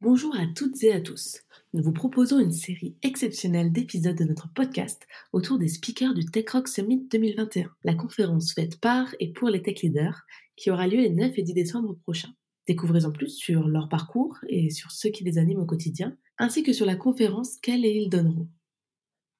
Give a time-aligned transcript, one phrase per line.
[0.00, 1.40] Bonjour à toutes et à tous.
[1.72, 6.48] Nous vous proposons une série exceptionnelle d'épisodes de notre podcast autour des speakers du Tech
[6.50, 10.22] Rock Summit 2021, la conférence faite par et pour les tech leaders
[10.54, 12.32] qui aura lieu les 9 et 10 décembre prochains.
[12.68, 16.62] Découvrez en plus sur leur parcours et sur ce qui les anime au quotidien, ainsi
[16.62, 18.48] que sur la conférence qu'elles et ils donneront.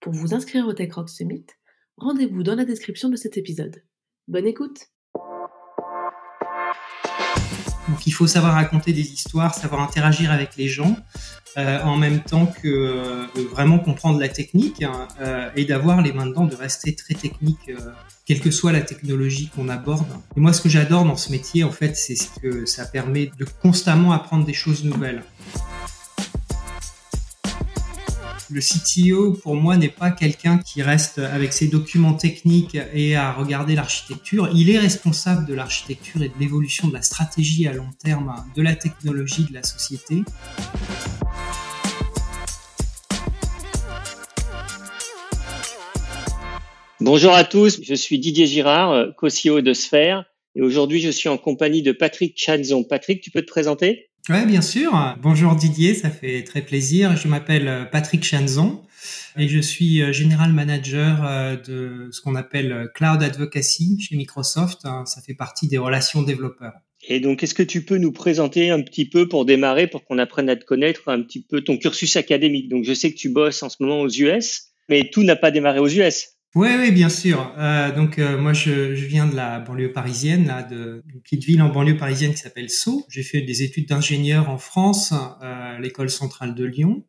[0.00, 1.46] Pour vous inscrire au Tech Rock Summit,
[1.98, 3.84] rendez-vous dans la description de cet épisode.
[4.27, 4.88] Bonne écoute
[7.89, 10.96] donc il faut savoir raconter des histoires, savoir interagir avec les gens,
[11.57, 16.13] euh, en même temps que euh, vraiment comprendre la technique hein, euh, et d'avoir les
[16.13, 17.72] mains dedans, de rester très technique,
[18.27, 20.07] quelle que soit la technologie qu'on aborde.
[20.36, 23.30] Et moi, ce que j'adore dans ce métier, en fait, c'est ce que ça permet
[23.39, 25.22] de constamment apprendre des choses nouvelles.
[28.50, 33.30] Le CTO, pour moi, n'est pas quelqu'un qui reste avec ses documents techniques et à
[33.30, 34.48] regarder l'architecture.
[34.55, 38.62] Il est responsable de l'architecture et de l'évolution de la stratégie à long terme de
[38.62, 40.22] la technologie de la société.
[47.00, 50.24] Bonjour à tous, je suis Didier Girard, co-CEO de Sphère,
[50.55, 52.83] et aujourd'hui je suis en compagnie de Patrick Chanzon.
[52.83, 54.08] Patrick, tu peux te présenter?
[54.30, 54.92] Oui, bien sûr.
[55.22, 57.16] Bonjour Didier, ça fait très plaisir.
[57.16, 58.82] Je m'appelle euh, Patrick Chanzon
[59.38, 64.80] et je suis euh, General Manager euh, de ce qu'on appelle Cloud Advocacy chez Microsoft.
[64.84, 66.74] Hein, ça fait partie des relations développeurs.
[67.06, 70.18] Et donc, est-ce que tu peux nous présenter un petit peu pour démarrer, pour qu'on
[70.18, 72.68] apprenne à te connaître un petit peu ton cursus académique?
[72.68, 75.50] Donc, je sais que tu bosses en ce moment aux US, mais tout n'a pas
[75.50, 76.38] démarré aux US.
[76.59, 77.55] Oui, oui, bien sûr.
[77.56, 81.45] Euh, donc euh, moi, je, je, viens de la banlieue parisienne, là, de une petite
[81.45, 83.06] ville en banlieue parisienne qui s'appelle Sceaux.
[83.09, 87.05] J'ai fait des études d'ingénieur en France, euh, l'école centrale de Lyon.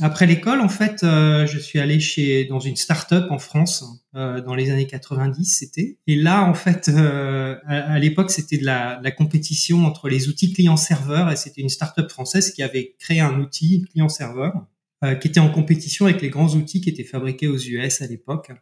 [0.00, 3.84] Après l'école, en fait, euh, je suis allé chez dans une start-up en France
[4.16, 5.98] euh, dans les années 90, c'était.
[6.08, 10.28] Et là, en fait, à, à l'époque, c'était de la, de la, compétition entre les
[10.28, 14.66] outils client-serveur et c'était une start-up française qui avait créé un outil client-serveur.
[15.04, 18.06] Euh, qui était en compétition avec les grands outils qui étaient fabriqués aux US à
[18.06, 18.52] l'époque.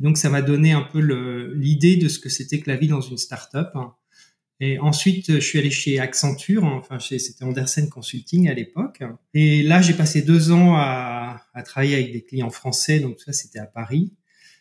[0.00, 0.98] Donc ça m'a donné un peu
[1.54, 3.72] l'idée de ce que c'était que la vie dans une start-up.
[4.62, 9.02] Et ensuite, je suis allé chez Accenture, enfin c'était Andersen Consulting à l'époque.
[9.32, 13.32] Et là, j'ai passé deux ans à, à, travailler avec des clients français, donc ça
[13.32, 14.12] c'était à Paris.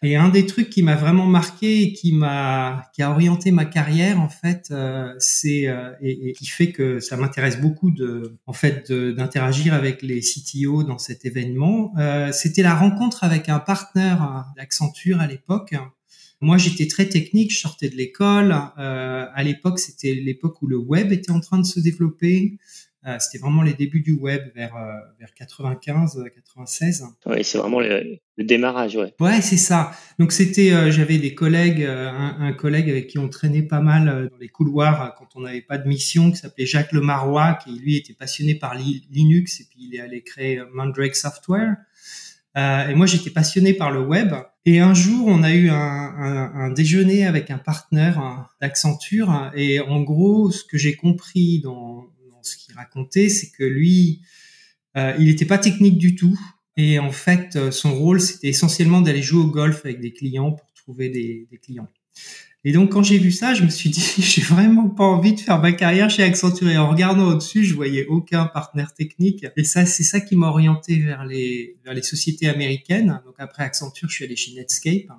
[0.02, 3.66] Et un des trucs qui m'a vraiment marqué et qui m'a qui a orienté ma
[3.66, 8.54] carrière en fait, euh, c'est euh, et, qui fait que ça m'intéresse beaucoup de en
[8.54, 11.94] fait d'interagir avec les CTO dans cet événement.
[11.98, 15.76] Euh, c'était la rencontre avec un partenaire d'Accenture à l'époque.
[16.42, 18.56] Moi, j'étais très technique, je sortais de l'école.
[18.78, 22.58] Euh, à l'époque, c'était l'époque où le web était en train de se développer.
[23.08, 27.80] Euh, c'était vraiment les débuts du web vers euh, vers 95 96 oui c'est vraiment
[27.80, 29.14] le, démarrage ouais.
[29.22, 29.92] Ouais c'est ça.
[30.18, 34.28] Donc c'était euh, j'avais des collègues un, un, collègue avec qui on traînait pas mal
[34.30, 37.96] dans les couloirs quand on n'avait pas de mission qui s'appelait Jacques Lemarois qui lui
[37.96, 41.78] était passionné par Linux et puis il est allé créer Mandrake Software.
[42.58, 44.34] Et moi j'étais passionné par le web.
[44.66, 49.50] Et un jour, on a eu un, un, un déjeuner avec un partenaire d'Accenture.
[49.56, 52.10] Et en gros, ce que j'ai compris dans,
[52.50, 54.22] ce qu'il racontait, c'est que lui,
[54.98, 56.38] euh, il n'était pas technique du tout.
[56.78, 60.52] Et en fait, euh, son rôle, c'était essentiellement d'aller jouer au golf avec des clients
[60.52, 61.90] pour trouver des, des clients.
[62.66, 65.40] Et donc, quand j'ai vu ça, je me suis dit, j'ai vraiment pas envie de
[65.40, 66.70] faire ma carrière chez Accenture.
[66.70, 69.46] Et en regardant au-dessus, je voyais aucun partenaire technique.
[69.56, 73.22] Et ça, c'est ça qui m'a orienté vers les, vers les sociétés américaines.
[73.26, 75.10] Donc, après Accenture, je suis allé chez Netscape.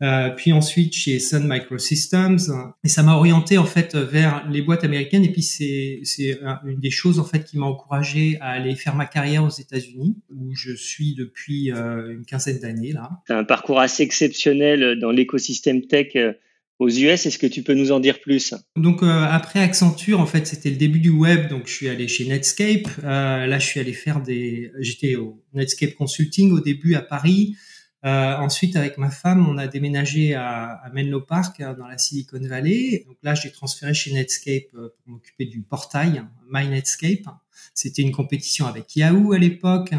[0.00, 2.38] Euh, puis ensuite chez Sun Microsystems
[2.84, 6.78] et ça m'a orienté en fait vers les boîtes américaines et puis c'est c'est une
[6.78, 10.54] des choses en fait qui m'a encouragé à aller faire ma carrière aux États-Unis où
[10.54, 13.10] je suis depuis euh, une quinzaine d'années là.
[13.28, 16.32] Un parcours assez exceptionnel dans l'écosystème tech euh,
[16.78, 17.26] aux US.
[17.26, 18.54] Est-ce que tu peux nous en dire plus?
[18.76, 21.48] Donc euh, après Accenture, en fait, c'était le début du web.
[21.48, 22.88] Donc je suis allé chez Netscape.
[23.04, 24.70] Euh, là, je suis allé faire des.
[24.78, 27.56] J'étais au Netscape Consulting au début à Paris.
[28.04, 31.98] Euh, ensuite, avec ma femme, on a déménagé à, à Menlo Park, euh, dans la
[31.98, 33.04] Silicon Valley.
[33.06, 37.26] Donc là, j'ai transféré chez Netscape euh, pour m'occuper du portail My Netscape.
[37.74, 39.92] C'était une compétition avec Yahoo à l'époque.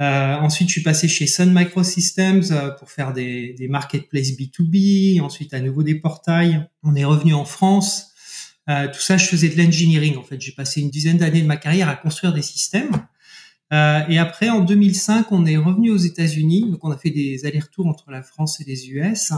[0.00, 5.20] Euh, ensuite, je suis passé chez Sun Microsystems pour faire des, des marketplaces B2B.
[5.20, 6.66] Ensuite, à nouveau des portails.
[6.82, 8.10] On est revenu en France.
[8.70, 10.16] Euh, tout ça, je faisais de l'engineering.
[10.16, 12.92] En fait, j'ai passé une dizaine d'années de ma carrière à construire des systèmes.
[13.72, 16.68] Euh, et après, en 2005, on est revenu aux États-Unis.
[16.70, 19.32] Donc, on a fait des allers-retours entre la France et les US.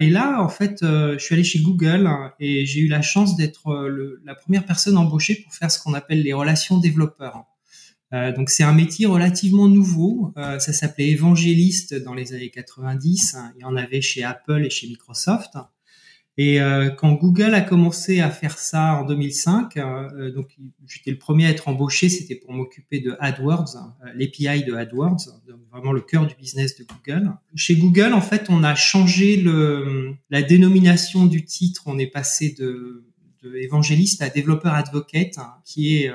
[0.00, 2.10] Et là, en fait, euh, je suis allé chez Google
[2.40, 5.94] et j'ai eu la chance d'être euh, la première personne embauchée pour faire ce qu'on
[5.94, 7.44] appelle les relations développeurs.
[8.36, 10.32] Donc, c'est un métier relativement nouveau.
[10.36, 13.36] Ça s'appelait évangéliste dans les années 90.
[13.56, 15.56] Il y en avait chez Apple et chez Microsoft.
[16.36, 21.18] Et euh, quand Google a commencé à faire ça en 2005, euh, donc j'étais le
[21.18, 25.28] premier à être embauché, c'était pour m'occuper de AdWords, euh, l'API de AdWords,
[25.70, 27.32] vraiment le cœur du business de Google.
[27.54, 31.82] Chez Google, en fait, on a changé le, la dénomination du titre.
[31.86, 33.04] On est passé de,
[33.44, 36.10] de évangéliste à développeur advocate, hein, qui est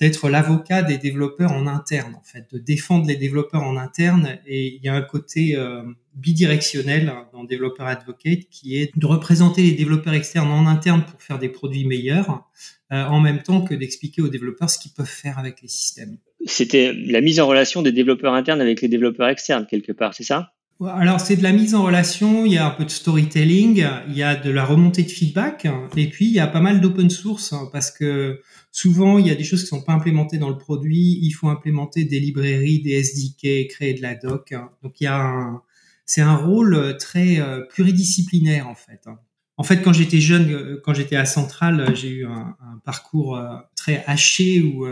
[0.00, 4.38] d'être l'avocat des développeurs en interne, en fait, de défendre les développeurs en interne.
[4.46, 5.82] Et il y a un côté euh,
[6.14, 11.38] bidirectionnel dans Développeur Advocate qui est de représenter les développeurs externes en interne pour faire
[11.38, 12.48] des produits meilleurs,
[12.92, 16.18] euh, en même temps que d'expliquer aux développeurs ce qu'ils peuvent faire avec les systèmes.
[16.46, 20.24] C'était la mise en relation des développeurs internes avec les développeurs externes, quelque part, c'est
[20.24, 20.52] ça?
[20.86, 24.16] Alors c'est de la mise en relation, il y a un peu de storytelling, il
[24.16, 25.66] y a de la remontée de feedback,
[25.96, 28.40] et puis il y a pas mal d'open source hein, parce que
[28.70, 31.48] souvent il y a des choses qui sont pas implémentées dans le produit, il faut
[31.48, 34.52] implémenter des librairies, des SDK, créer de la doc.
[34.52, 34.70] Hein.
[34.82, 35.62] Donc il y a
[36.08, 39.02] c'est un rôle très euh, pluridisciplinaire en fait.
[39.06, 39.18] Hein.
[39.58, 43.56] En fait, quand j'étais jeune, euh, quand j'étais à Centrale, j'ai eu un, parcours euh,
[43.76, 44.86] très haché où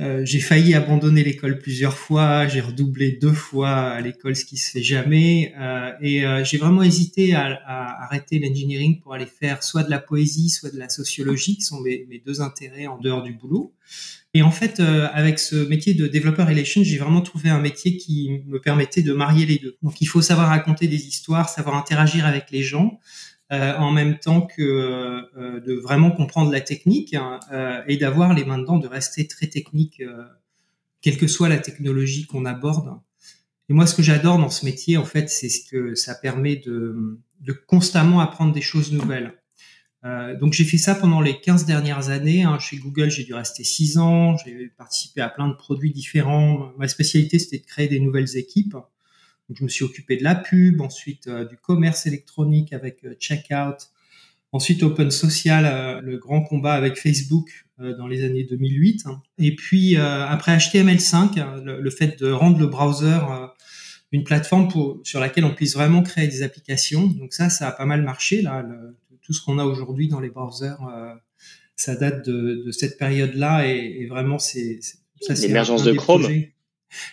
[0.00, 4.56] euh, j'ai failli abandonner l'école plusieurs fois, j'ai redoublé deux fois à l'école, ce qui
[4.56, 7.60] se fait jamais, euh, et euh, j'ai vraiment hésité à,
[8.02, 11.80] arrêter l'engineering pour aller faire soit de la poésie, soit de la sociologie, qui sont
[11.80, 13.74] mes, mes deux intérêts en dehors du boulot.
[14.34, 18.40] Et en fait, avec ce métier de développeur relation, j'ai vraiment trouvé un métier qui
[18.46, 19.76] me permettait de marier les deux.
[19.82, 22.98] Donc, il faut savoir raconter des histoires, savoir interagir avec les gens,
[23.52, 28.32] euh, en même temps que euh, de vraiment comprendre la technique hein, euh, et d'avoir
[28.32, 30.02] les mains dedans, de rester très technique,
[31.02, 32.98] quelle que soit la technologie qu'on aborde.
[33.68, 36.56] Et moi, ce que j'adore dans ce métier, en fait, c'est ce que ça permet
[36.56, 37.18] de,
[37.66, 39.34] constamment apprendre des choses nouvelles.
[40.40, 42.42] Donc j'ai fait ça pendant les 15 dernières années.
[42.42, 42.58] Hein.
[42.58, 44.36] Chez Google, j'ai dû rester 6 ans.
[44.38, 46.72] J'ai participé à plein de produits différents.
[46.76, 48.76] Ma spécialité, c'était de créer des nouvelles équipes
[49.56, 53.90] je me suis occupé de la pub, ensuite euh, du commerce électronique avec euh, Checkout,
[54.52, 57.66] ensuite Open Social, euh, le grand combat avec Facebook
[57.98, 59.20] dans les années 2008, hein.
[59.38, 63.18] et puis après HTML5, hein, le, fait de rendre le browser
[64.12, 67.08] une plateforme pour, sur laquelle on puisse vraiment créer des applications.
[67.08, 68.64] Donc ça, ça a pas mal marché là.
[69.22, 70.76] tout ce qu'on a aujourd'hui dans les browsers,
[71.74, 74.78] ça date de, cette période-là et, vraiment c'est
[75.40, 76.28] l'émergence de Chrome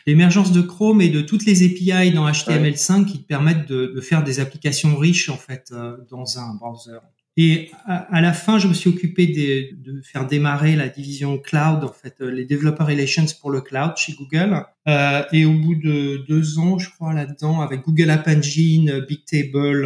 [0.06, 4.24] l'émergence de Chrome et de toutes les API dans HTML5 qui te permettent de, faire
[4.24, 7.00] des applications riches en fait euh, dans un browser.
[7.38, 11.94] Et à, la fin, je me suis occupé de, faire démarrer la division cloud, en
[11.94, 14.66] fait, euh, les developer relations pour le cloud chez Google.
[14.90, 19.86] Euh, et au bout de deux ans, je crois là-dedans, avec Google App Engine, Bigtable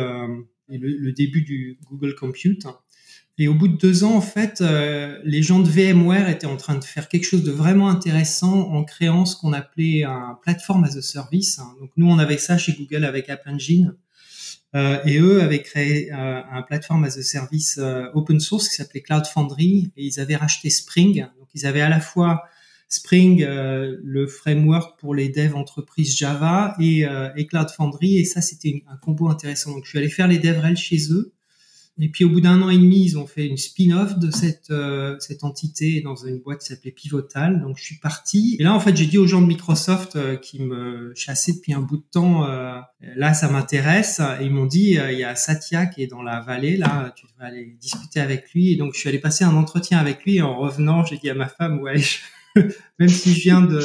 [0.69, 2.65] et le, le, début du Google Compute,
[3.39, 6.57] et au bout de deux ans, en fait, euh, les gens de VMware étaient en
[6.57, 10.83] train de faire quelque chose de vraiment intéressant en créant ce qu'on appelait un platform
[10.83, 11.59] as a service.
[11.79, 13.95] Donc nous, on avait ça chez Google avec App Engine.
[14.75, 17.79] Euh, et eux avaient créé euh, un platform as a service
[18.13, 21.25] open source qui s'appelait Cloud Foundry et ils avaient racheté Spring.
[21.39, 22.43] Donc ils avaient à la fois
[22.87, 27.05] Spring, le framework pour les devs entreprises Java et,
[27.35, 29.71] et Cloud Foundry et ça c'était un combo intéressant.
[29.71, 31.32] Donc je suis allé faire les DevRel chez eux
[31.99, 34.71] et puis au bout d'un an et demi, ils ont fait une spin-off de cette
[34.71, 37.61] euh, cette entité dans une boîte qui s'appelait Pivotal.
[37.61, 38.57] Donc je suis parti.
[38.59, 41.73] Et là en fait, j'ai dit aux gens de Microsoft euh, qui me chassaient depuis
[41.73, 42.79] un bout de temps, euh,
[43.15, 44.19] là ça m'intéresse.
[44.41, 47.27] Et ils m'ont dit, il y a Satya qui est dans la vallée, là tu
[47.27, 48.71] devrais aller discuter avec lui.
[48.71, 50.37] Et donc je suis allé passer un entretien avec lui.
[50.37, 52.01] Et en revenant, j'ai dit à ma femme, ouais.
[52.99, 53.81] même si je viens de,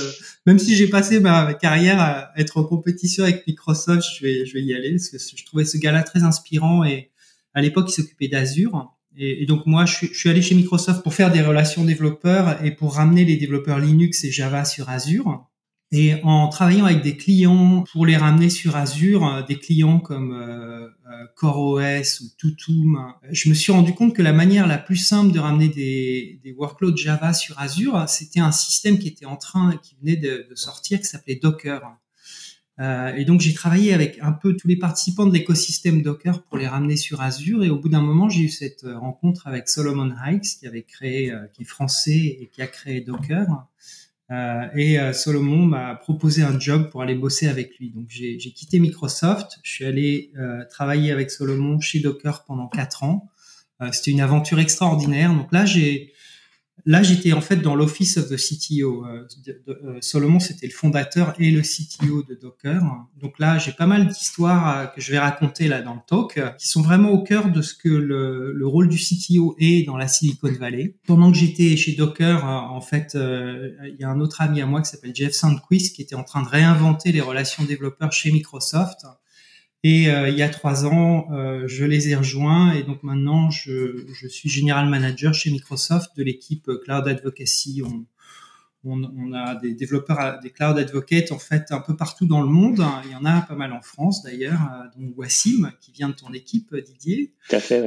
[0.47, 4.54] même si j'ai passé ma carrière à être en compétition avec Microsoft, je vais, je
[4.54, 7.11] vais y aller parce que je trouvais ce gars-là très inspirant et,
[7.58, 8.94] à l'époque, il s'occupait d'Azure.
[9.16, 12.94] Et, donc moi, je suis, allé chez Microsoft pour faire des relations développeurs et pour
[12.94, 15.44] ramener les développeurs Linux et Java sur Azure.
[15.90, 20.86] Et en travaillant avec des clients pour les ramener sur Azure, des clients comme euh,
[20.86, 25.32] euh, CoreOS ou Tutum, je me suis rendu compte que la manière la plus simple
[25.32, 29.96] de ramener des, workloads Java sur Azure, c'était un système qui était en train, qui
[30.00, 31.80] venait de sortir, qui s'appelait Docker.
[32.80, 36.58] Euh, et donc j'ai travaillé avec un peu tous les participants de l'écosystème Docker pour
[36.58, 37.64] les ramener sur Azure.
[37.64, 40.82] Et au bout d'un moment, j'ai eu cette euh, rencontre avec Solomon Hikes, qui avait
[40.82, 43.47] créé, euh, qui est français et qui a créé Docker.
[44.76, 47.88] Et Solomon m'a proposé un job pour aller bosser avec lui.
[47.88, 50.32] Donc j'ai quitté Microsoft, je suis allé
[50.68, 53.30] travailler avec Solomon chez Docker pendant quatre ans.
[53.90, 55.32] C'était une aventure extraordinaire.
[55.32, 56.12] Donc là, j'ai
[56.87, 59.04] Là, j'étais en fait dans l'office of the CTO.
[59.04, 59.26] Euh,
[59.68, 62.82] euh, Solomon, c'était le fondateur et le CTO de Docker.
[63.20, 66.40] Donc là, j'ai pas mal d'histoires euh, que je vais raconter là dans le talk,
[66.58, 69.97] qui sont vraiment au cœur de ce que le, le rôle du CTO est dans
[69.97, 70.97] la Silicon Valley.
[71.06, 74.82] Pendant que j'étais chez Docker, en fait, il y a un autre ami à moi
[74.82, 79.04] qui s'appelle Jeff Sandquist qui était en train de réinventer les relations développeurs chez Microsoft.
[79.85, 83.50] Et euh, il y a trois ans, euh, je les ai rejoints et donc maintenant,
[83.50, 87.82] je, suis général manager chez Microsoft de l'équipe Cloud Advocacy.
[88.85, 92.85] On, a des développeurs, des cloud advocates en fait un peu partout dans le monde.
[93.04, 96.14] Il y en a pas mal en France d'ailleurs, euh, dont Wassim qui vient de
[96.14, 97.32] ton équipe Didier,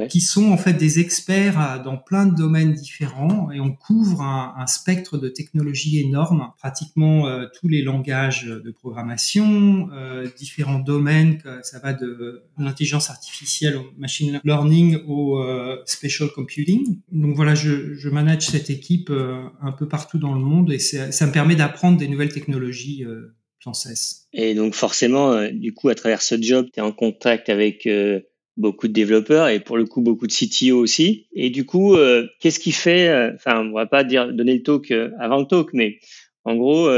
[0.08, 4.22] qui sont en fait des experts euh, dans plein de domaines différents et on couvre
[4.22, 9.88] un, spectre de technologies énorme, pratiquement euh, tous les langages de programmation,
[10.36, 15.42] différents domaines, ça va de l'intelligence artificielle au machine learning au
[15.84, 16.98] special computing.
[17.10, 21.26] Donc voilà, je, je manage cette équipe un peu partout dans le monde et ça
[21.26, 24.26] me permet d'apprendre des nouvelles technologies euh, sans cesse.
[24.32, 27.86] Et donc forcément, euh, du coup, à travers ce job, tu es en contact avec
[27.86, 28.20] euh,
[28.56, 31.28] beaucoup de développeurs et pour le coup beaucoup de CTO aussi.
[31.32, 31.96] Et du coup,
[32.38, 35.98] qu'est-ce qui fait, enfin, on va pas dire donner le talk avant le talk, mais
[36.44, 36.90] en gros,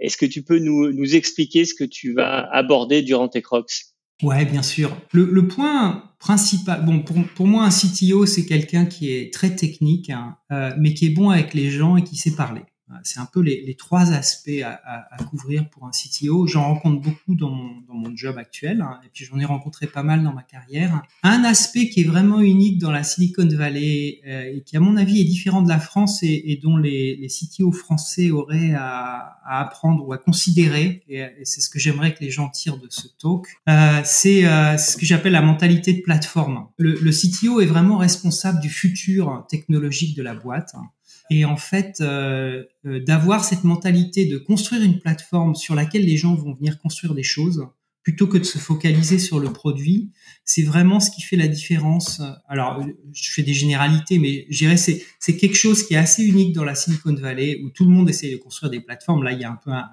[0.00, 3.72] est-ce que tu peux nous, nous expliquer ce que tu vas aborder durant tes crocs?
[4.22, 4.96] Ouais, bien sûr.
[5.10, 9.56] Le, le, point principal, bon, pour, pour moi, un CTO, c'est quelqu'un qui est très
[9.56, 10.36] technique, hein,
[10.78, 12.62] mais qui est bon avec les gens et qui sait parler.
[13.04, 16.46] C'est un peu les, trois aspects à, couvrir pour un CTO.
[16.46, 20.22] J'en rencontre beaucoup dans mon, job actuel, hein, et puis j'en ai rencontré pas mal
[20.22, 21.02] dans ma carrière.
[21.22, 24.96] Un aspect qui est vraiment unique dans la Silicon Valley euh, et qui, à mon
[24.96, 30.12] avis, est différent de la France et, dont les, CTO français auraient à, apprendre ou
[30.12, 34.00] à considérer, et, c'est ce que j'aimerais que les gens tirent de ce talk, euh,
[34.04, 36.66] c'est euh, ce que j'appelle la mentalité de plateforme.
[36.76, 40.74] Le, le CTO est vraiment responsable du futur technologique de la boîte.
[41.34, 46.18] Et en fait, euh, euh, d'avoir cette mentalité de construire une plateforme sur laquelle les
[46.18, 47.66] gens vont venir construire des choses,
[48.02, 50.10] plutôt que de se focaliser sur le produit,
[50.44, 52.20] c'est vraiment ce qui fait la différence.
[52.48, 52.84] Alors,
[53.14, 56.52] je fais des généralités, mais je dirais c'est c'est quelque chose qui est assez unique
[56.52, 59.22] dans la Silicon Valley où tout le monde essaie de construire des plateformes.
[59.22, 59.88] Là, il y a un peu un,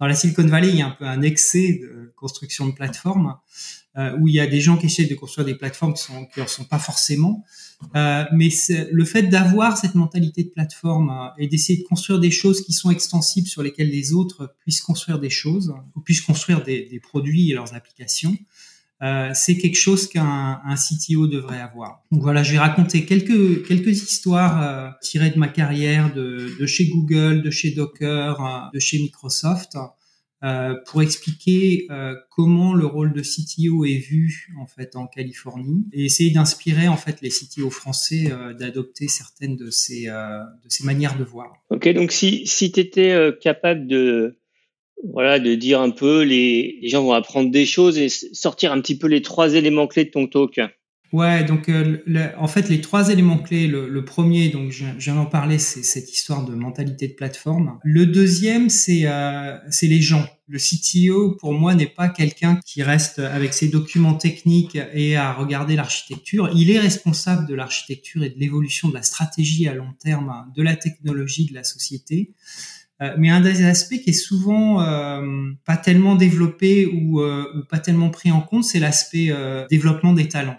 [0.00, 3.36] dans la Silicon Valley, il y a un peu un excès de construction de plateformes
[4.20, 6.64] où il y a des gens qui essaient de construire des plateformes qui en sont
[6.64, 7.44] pas forcément.
[7.94, 8.48] Euh, mais
[8.90, 12.72] le fait d'avoir cette mentalité de plateforme euh, et d'essayer de construire des choses qui
[12.72, 17.50] sont extensibles sur lesquelles les autres puissent construire des choses ou puissent construire des, produits
[17.50, 18.36] et leurs applications,
[19.00, 22.02] euh, c'est quelque chose qu'un un CTO devrait avoir.
[22.10, 27.42] Donc voilà, je vais raconter quelques histoires euh, tirées de ma carrière de, chez Google,
[27.42, 29.76] de chez Docker, euh, de chez Microsoft.
[30.44, 35.84] Euh, pour expliquer euh, comment le rôle de CTO est vu en fait en Californie
[35.92, 40.84] et essayer d'inspirer en fait les CTO français euh, d'adopter certaines de ces de ces
[40.84, 41.54] manières de voir.
[41.70, 44.38] Ok, donc si si tu étais capable de
[45.02, 48.80] voilà de dire un peu les les gens vont apprendre des choses et sortir un
[48.80, 50.60] petit peu les trois éléments clés de ton talk.
[51.12, 51.98] Ouais, donc euh,
[52.36, 56.12] en fait les trois éléments clés, le, premier, donc je, viens d'en parler, c'est cette
[56.12, 57.78] histoire de mentalité de plateforme.
[57.82, 60.26] Le deuxième, c'est euh, c'est les gens.
[60.50, 65.32] Le CTO, pour moi, n'est pas quelqu'un qui reste avec ses documents techniques et à
[65.34, 66.50] regarder l'architecture.
[66.54, 70.62] Il est responsable de l'architecture et de l'évolution de la stratégie à long terme de
[70.62, 72.32] la technologie de la société.
[73.00, 77.64] Euh, mais un des aspects qui est souvent euh, pas tellement développé ou, euh, ou,
[77.64, 79.32] pas tellement pris en compte, c'est l'aspect
[79.70, 80.58] développement des talents.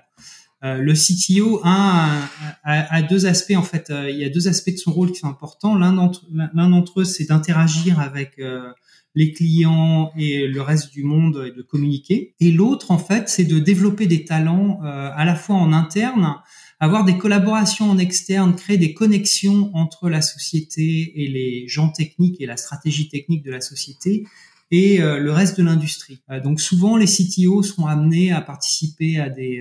[0.66, 2.28] Euh, le CTO a,
[2.64, 3.90] a, deux aspects en fait.
[3.90, 5.76] Euh, il y a deux aspects de son rôle qui sont importants.
[5.76, 8.70] L'un d'entre eux, c'est d'interagir avec euh,
[9.16, 12.36] les clients et le reste du monde et de communiquer.
[12.42, 16.36] Et l'autre, en fait, c'est de développer des talents à la fois en interne,
[16.80, 22.40] avoir des collaborations en externe, créer des connexions entre la société et les gens techniques
[22.40, 24.28] et la stratégie technique de la société
[24.70, 26.22] et le reste de l'industrie.
[26.44, 29.60] donc souvent, les CTO sont amenés à participer à des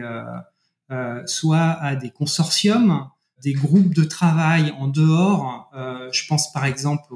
[1.26, 3.09] soit à des consortiums,
[3.42, 5.71] des groupes de travail en dehors.
[5.75, 7.12] Euh, je pense par exemple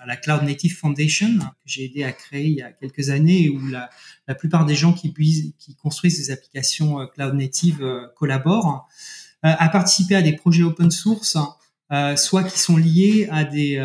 [0.00, 3.48] à la Cloud Native Foundation que j'ai aidé à créer il y a quelques années,
[3.48, 3.90] où la,
[4.26, 5.12] la plupart des gens qui,
[5.58, 7.84] qui construisent des applications euh, cloud native
[8.16, 8.88] collaborent,
[9.42, 11.36] à participer à des projets open source.
[11.90, 13.78] Euh, soit qui sont liés à des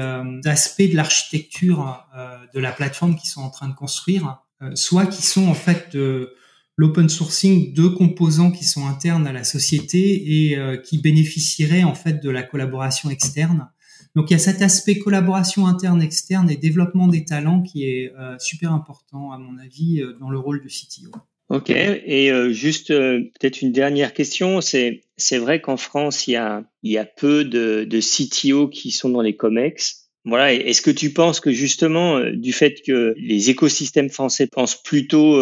[0.44, 2.06] aspects de l'architecture
[2.54, 4.40] de la plateforme qu'ils sont en train de construire,
[4.74, 6.36] soit qui sont en fait de,
[6.78, 11.96] l'open sourcing de composants qui sont internes à la société et euh, qui bénéficieraient en
[11.96, 13.70] fait de la collaboration externe.
[14.16, 18.12] Donc il y a cet aspect collaboration interne externe et développement des talents qui est
[18.20, 21.12] euh, super important à mon avis euh, dans le rôle de CTO.
[21.50, 26.98] Ok et juste peut-être une dernière question c'est vrai qu'en France il y a y
[26.98, 30.10] a peu de, de CTO qui sont dans les Comex.
[30.26, 35.38] Voilà, est-ce que tu penses que justement, du fait que les écosystèmes français pensent plutôt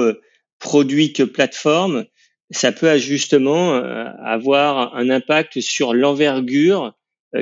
[0.62, 2.06] produit que plateforme,
[2.52, 6.94] ça peut justement euh, avoir un impact sur l'envergure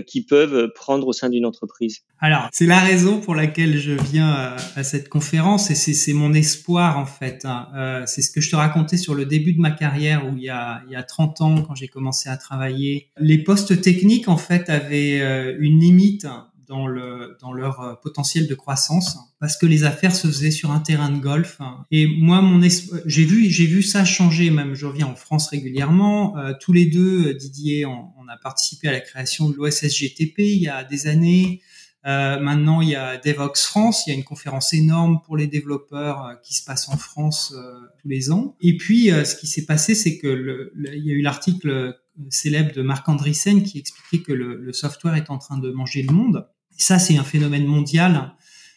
[0.06, 4.56] qui peuvent prendre au sein d'une entreprise Alors, c'est la raison pour laquelle je viens
[4.76, 7.44] à, cette conférence et c'est mon espoir en fait.
[7.44, 8.04] Hein.
[8.06, 10.50] c'est ce que je te racontais sur le début de ma carrière où il y
[10.50, 13.10] a, il y a 30 ans quand j'ai commencé à travailler.
[13.18, 15.18] Les postes techniques en fait avaient
[15.58, 16.28] une limite
[16.70, 20.72] dans, le, dans leur euh, potentiel de croissance parce que les affaires se faisaient sur
[20.72, 21.60] un terrain de golf.
[21.92, 22.62] Et moi, mon
[23.06, 24.50] j'ai vu, j'ai vu ça changer.
[24.50, 26.38] Même, je reviens en France régulièrement.
[26.38, 30.68] Euh, tous les deux, Didier, on, a participé à la création de l'OSSGTP il y
[30.68, 31.62] a des années.
[32.06, 35.48] Euh, maintenant, il y a Devox France, il y a une conférence énorme pour les
[35.48, 37.56] développeurs euh, qui se passe en France
[38.02, 38.56] tous les ans.
[38.62, 41.98] Et puis, ce qui s'est passé, c'est que il y a eu l'article
[42.30, 46.14] célèbre de Marc Andreessen qui expliquait que le, software est en train de manger le
[46.14, 46.48] monde
[46.80, 48.32] ça, c'est un phénomène mondial.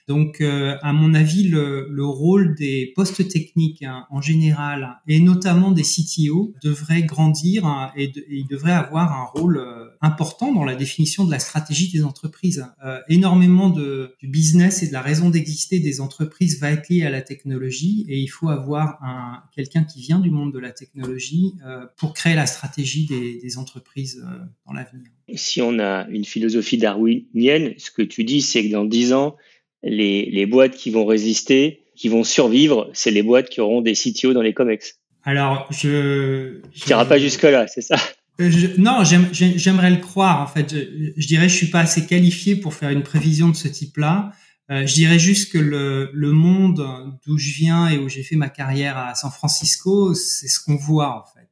[0.09, 5.21] Donc, euh, à mon avis, le, le, rôle des postes techniques hein, en général, et
[5.21, 10.65] notamment des CTO, devrait grandir hein, et, il devrait avoir un rôle euh, important dans
[10.65, 12.67] la définition de la stratégie des entreprises.
[12.85, 17.05] Euh, énormément de, du business et de la raison d'exister des entreprises va être lié
[17.05, 20.73] à la technologie, et il faut avoir un, quelqu'un qui vient du monde de la
[20.73, 21.55] technologie
[21.97, 24.25] pour créer la stratégie des, des entreprises
[24.67, 25.07] dans l'avenir.
[25.35, 29.37] Si on a une philosophie darwinienne, ce que tu dis, c'est que dans dix ans,
[29.83, 33.95] les, les boîtes qui vont résister, qui vont survivre, c'est les boîtes qui auront des
[33.95, 34.99] CTO dans les COMEX.
[35.25, 36.61] Alors, je...
[36.73, 37.97] Tu n'iras pas jusque-là, c'est ça?
[38.41, 40.41] Euh, non, j'aimerais le croire.
[40.41, 43.57] En fait, je, je, dirais, je suis pas assez qualifié pour faire une prévision de
[43.57, 44.33] ce type-là.
[44.71, 46.87] Euh, je dirais juste que le, le monde
[47.27, 50.77] d'où je viens et où j'ai fait ma carrière à San Francisco, c'est ce qu'on
[50.77, 51.49] voit en fait.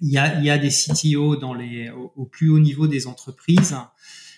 [0.00, 2.86] Il y a, il y a des CTO dans les, au, au, plus haut niveau
[2.86, 3.76] des entreprises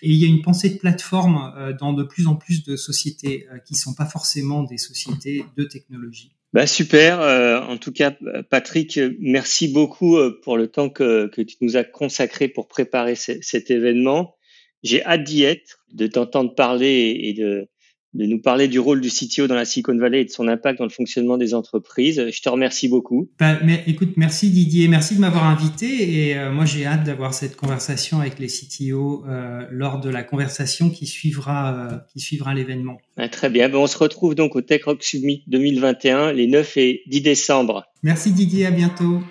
[0.05, 2.75] et il y a une pensée de plateforme euh, dans de plus en plus de
[2.75, 6.31] sociétés euh, qui ne sont pas forcément des sociétés de technologie.
[6.53, 7.19] Bah super.
[7.21, 8.15] Euh, en tout cas,
[8.49, 13.71] Patrick, merci beaucoup pour le temps que, que tu nous as consacré pour préparer cet
[13.71, 14.35] événement.
[14.83, 17.67] J'ai hâte d'y être, de t'entendre parler et de,
[18.15, 20.79] de nous parler du rôle du CTO dans la Silicon Valley et de son impact
[20.79, 22.25] dans le fonctionnement des entreprises.
[22.31, 23.29] Je te remercie beaucoup.
[23.39, 27.33] Bah, mais, écoute, merci Didier, merci de m'avoir invité et euh, moi j'ai hâte d'avoir
[27.33, 32.53] cette conversation avec les CTO euh, lors de la conversation qui suivra, euh, qui suivra
[32.53, 32.97] l'événement.
[33.17, 37.01] Ah, très bien, on se retrouve donc au Tech Rock Summit 2021 les 9 et
[37.07, 37.85] 10 décembre.
[38.01, 39.21] Merci Didier, à bientôt.